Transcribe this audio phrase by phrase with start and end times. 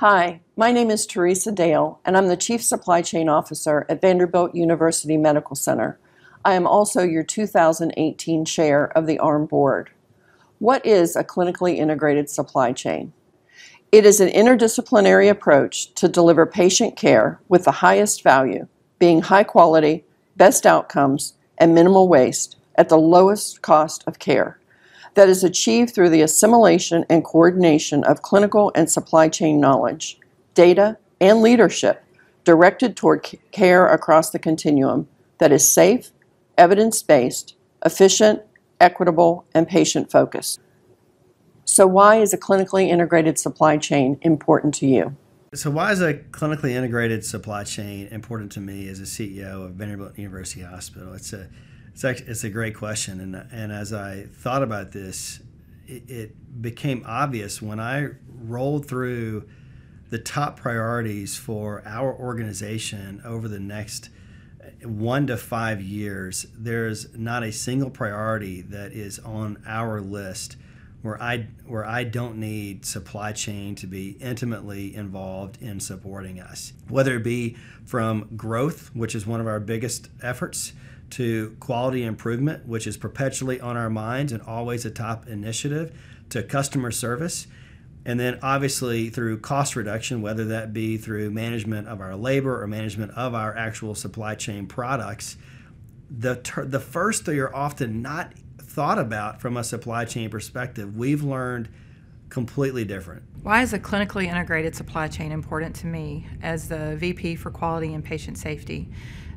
[0.00, 4.54] Hi, my name is Teresa Dail, and I'm the Chief Supply Chain Officer at Vanderbilt
[4.54, 5.98] University Medical Center.
[6.44, 9.90] I am also your 2018 Chair of the AHRMM Board.
[10.60, 13.12] What is a clinically integrated supply chain?
[13.90, 18.68] It is an interdisciplinary approach to deliver patient care with the highest value,
[19.00, 20.04] being high quality,
[20.36, 24.60] best outcomes, and minimal waste at the lowest cost of care
[25.14, 30.18] that is achieved through the assimilation and coordination of clinical and supply chain knowledge,
[30.54, 32.04] data, and leadership
[32.44, 35.08] directed toward care across the continuum
[35.38, 36.10] that is safe,
[36.56, 38.42] evidence based, efficient,
[38.80, 40.60] equitable, and patient focused.
[41.64, 45.16] So, why is a clinically integrated supply chain important to you?
[45.54, 49.72] So, why is a clinically integrated supply chain important to me as a CEO of
[49.72, 51.12] Vanderbilt University Hospital?
[51.12, 51.48] It's a
[51.92, 55.40] it's actually, it's a great question, and and as I thought about this,
[55.86, 59.48] it, it became obvious when I rolled through
[60.10, 64.10] the top priorities for our organization over the next
[64.62, 66.46] uh, one to five years.
[66.56, 70.56] There's not a single priority that is on our list
[71.02, 76.72] where I where I don't need supply chain to be intimately involved in supporting us,
[76.88, 80.72] whether it be from growth, which is one of our biggest efforts
[81.10, 85.96] to quality improvement, which is perpetually on our minds and always a top initiative,
[86.30, 87.46] to customer service,
[88.04, 92.66] and then obviously through cost reduction, whether that be through management of our labor or
[92.66, 95.36] management of our actual supply chain products.
[96.10, 100.96] The, ter- the first three are often not thought about from a supply chain perspective.
[100.96, 101.68] We've learned
[102.28, 103.22] completely different.
[103.42, 107.94] Why is a clinically integrated supply chain important to me as the VP for Quality
[107.94, 108.88] and Patient Safety?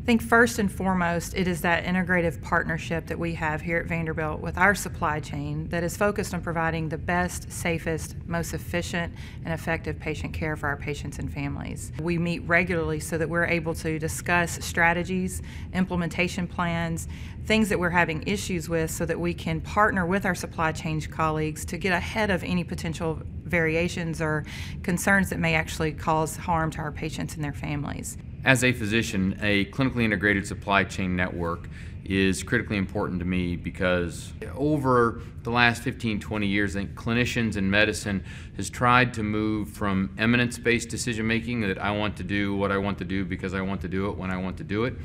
[0.02, 3.86] I think first and foremost, it is that integrative partnership that we have here at
[3.86, 9.14] Vanderbilt with our supply chain that is focused on providing the best, safest, most efficient,
[9.46, 11.92] and effective patient care for our patients and families.
[12.02, 17.08] We meet regularly so that we're able to discuss strategies, implementation plans,
[17.46, 21.00] things that we're having issues with so that we can partner with our supply chain
[21.02, 24.46] colleagues to get ahead of any potential variations or
[24.82, 28.18] concerns that may actually cause harm to our patients and their families.
[28.44, 31.70] As a physician, a clinically integrated supply chain network
[32.04, 37.56] is critically important to me because over the last 15, 20 years, I think clinicians
[37.56, 38.24] in medicine
[38.58, 42.78] has tried to move from eminence-based decision making that I want to do what I
[42.78, 44.96] want to do because I want to do it when I want to do it,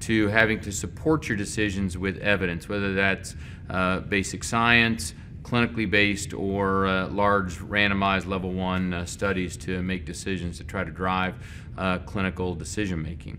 [0.00, 3.36] to having to support your decisions with evidence, whether that's
[3.68, 5.12] uh, basic science,
[5.46, 10.82] clinically based or uh, large randomized level one uh, studies to make decisions to try
[10.82, 11.36] to drive
[11.78, 13.38] uh, clinical decision making.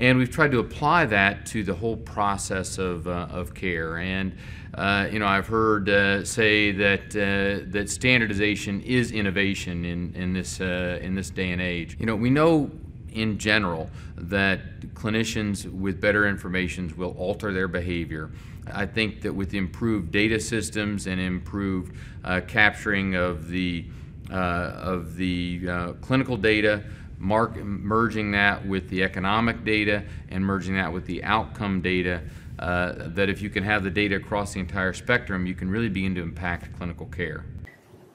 [0.00, 3.98] And we've tried to apply that to the whole process of, uh, of care.
[3.98, 4.36] And
[4.74, 10.60] uh, you know, I've heard uh, say that that standardization is innovation in, in this
[10.60, 11.96] in this day and age.
[11.98, 12.70] You know, we know
[13.12, 18.30] in general that clinicians with better information will alter their behavior.
[18.72, 23.86] I think that with improved data systems and improved uh, capturing of the
[24.30, 26.84] uh, of the uh, clinical data,
[27.18, 32.20] mark, merging that with the economic data and merging that with the outcome data,
[32.58, 35.88] uh, that if you can have the data across the entire spectrum, you can really
[35.88, 37.44] begin to impact clinical care.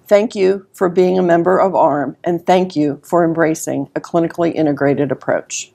[0.08, 4.54] Thank you for being a member of AHRMM, and thank you for embracing a clinically
[4.54, 5.73] integrated approach.